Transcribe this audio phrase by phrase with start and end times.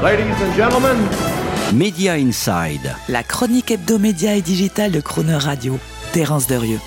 [0.00, 0.96] Ladies and gentlemen,
[1.74, 2.94] Media Inside.
[3.08, 5.76] La chronique hebdomédia et digitale de Croner Radio.
[6.12, 6.78] Terence Derieux.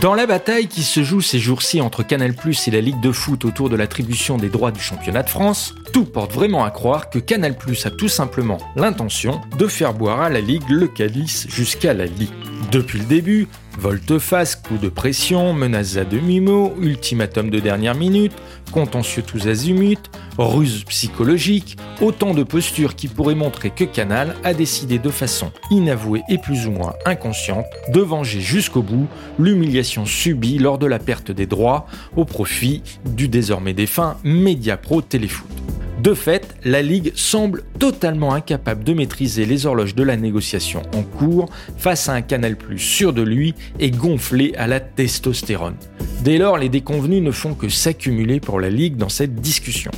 [0.00, 2.32] Dans la bataille qui se joue ces jours-ci entre Canal+
[2.68, 6.04] et la Ligue de foot autour de l'attribution des droits du championnat de France, tout
[6.04, 10.40] porte vraiment à croire que Canal+ a tout simplement l'intention de faire boire à la
[10.40, 12.47] Ligue le calice jusqu'à la Ligue.
[12.70, 13.48] Depuis le début,
[13.78, 18.32] volte-face, coup de pression, menaces à demi-mot, ultimatum de dernière minute,
[18.72, 24.98] contentieux tous azimuts, ruse psychologique, autant de postures qui pourraient montrer que Canal a décidé
[24.98, 29.06] de façon inavouée et plus ou moins inconsciente de venger jusqu'au bout
[29.38, 35.57] l'humiliation subie lors de la perte des droits au profit du désormais défunt Mediapro Téléfoot.
[36.02, 41.02] De fait, la Ligue semble totalement incapable de maîtriser les horloges de la négociation en
[41.02, 45.74] cours face à un Canal Plus sûr de lui et gonflé à la testostérone.
[46.22, 49.90] Dès lors, les déconvenus ne font que s'accumuler pour la Ligue dans cette discussion.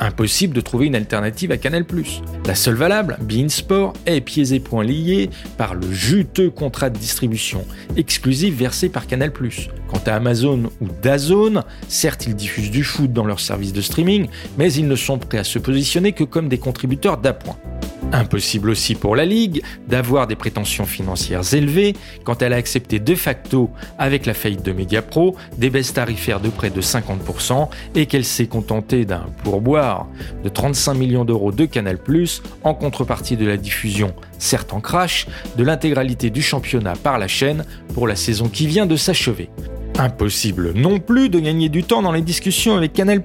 [0.00, 1.84] Impossible de trouver une alternative à Canal+.
[2.46, 7.66] La seule valable, Beansport, est pieds et poings liés par le juteux contrat de distribution
[7.98, 9.30] exclusif versé par Canal+.
[9.88, 14.28] Quant à Amazon ou Dazone, certes ils diffusent du foot dans leur service de streaming,
[14.56, 17.58] mais ils ne sont prêts à se positionner que comme des contributeurs d'appoint.
[18.12, 21.94] Impossible aussi pour la Ligue d'avoir des prétentions financières élevées
[22.24, 26.48] quand elle a accepté de facto, avec la faillite de Mediapro, des baisses tarifaires de
[26.48, 30.08] près de 50% et qu'elle s'est contentée d'un pourboire
[30.42, 31.98] de 35 millions d'euros de Canal+,
[32.64, 37.64] en contrepartie de la diffusion, certes en crash, de l'intégralité du championnat par la chaîne
[37.94, 39.50] pour la saison qui vient de s'achever.
[40.00, 43.22] Impossible non plus de gagner du temps dans les discussions avec Canal+.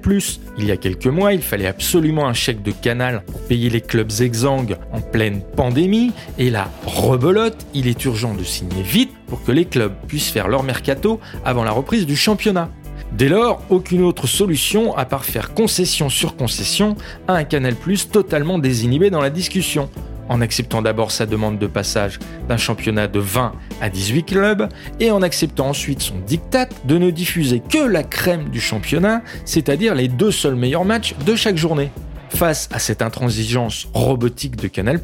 [0.58, 3.80] Il y a quelques mois, il fallait absolument un chèque de Canal pour payer les
[3.80, 9.42] clubs exsangues en pleine pandémie, et là, rebelote, il est urgent de signer vite pour
[9.42, 12.68] que les clubs puissent faire leur mercato avant la reprise du championnat.
[13.12, 16.94] Dès lors, aucune autre solution à part faire concession sur concession
[17.26, 17.74] à un Canal+,
[18.12, 19.88] totalement désinhibé dans la discussion
[20.28, 24.68] en acceptant d'abord sa demande de passage d'un championnat de 20 à 18 clubs
[25.00, 29.94] et en acceptant ensuite son diktat de ne diffuser que la crème du championnat, c'est-à-dire
[29.94, 31.90] les deux seuls meilleurs matchs de chaque journée.
[32.30, 35.00] Face à cette intransigeance robotique de Canal+,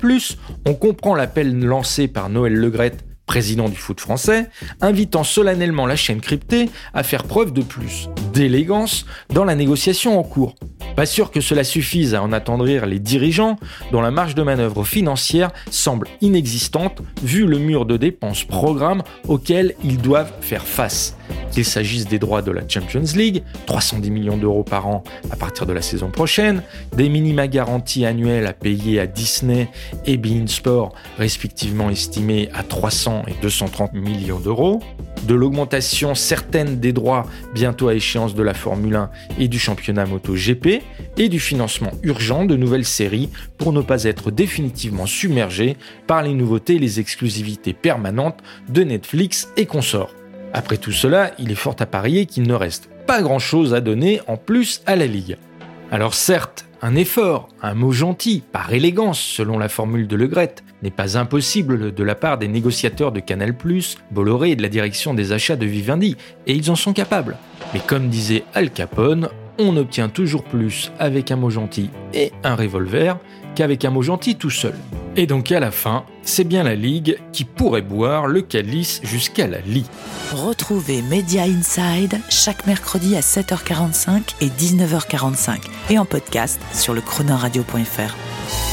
[0.66, 6.20] on comprend l'appel lancé par Noël Legrette président du foot français, invitant solennellement la chaîne
[6.20, 10.54] cryptée à faire preuve de plus d'élégance dans la négociation en cours.
[10.97, 13.56] Pas sûr que cela suffise à en attendrir les dirigeants,
[13.92, 19.75] dont la marge de manœuvre financière semble inexistante vu le mur de dépenses programme auquel
[19.82, 21.16] ils doivent faire face.
[21.52, 25.66] Qu'il s'agisse des droits de la Champions League, 310 millions d'euros par an à partir
[25.66, 26.62] de la saison prochaine,
[26.96, 29.68] des minima garanties annuelles à payer à Disney
[30.06, 34.80] et Bein Sport, respectivement estimés à 300 et 230 millions d'euros,
[35.26, 40.06] de l'augmentation certaine des droits bientôt à échéance de la Formule 1 et du championnat
[40.06, 40.82] moto GP,
[41.18, 45.76] et du financement urgent de nouvelles séries pour ne pas être définitivement submergé
[46.06, 50.14] par les nouveautés et les exclusivités permanentes de Netflix et consorts.
[50.54, 54.20] Après tout cela, il est fort à parier qu'il ne reste pas grand-chose à donner
[54.26, 55.36] en plus à la Ligue.
[55.90, 60.91] Alors certes, un effort, un mot gentil, par élégance selon la formule de Legrette, n'est
[60.91, 63.54] pas impossible de la part des négociateurs de Canal+,
[64.10, 67.36] Bolloré et de la direction des achats de Vivendi, et ils en sont capables.
[67.72, 72.54] Mais comme disait Al Capone, on obtient toujours plus avec un mot gentil et un
[72.54, 73.18] revolver
[73.54, 74.74] qu'avec un mot gentil tout seul.
[75.16, 79.46] Et donc à la fin, c'est bien la Ligue qui pourrait boire le calice jusqu'à
[79.46, 79.86] la lie.
[80.32, 85.58] Retrouvez Media Inside chaque mercredi à 7h45 et 19h45
[85.91, 88.72] et en podcast sur le chronoradio.fr.